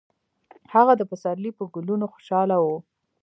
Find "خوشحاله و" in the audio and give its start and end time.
2.13-2.65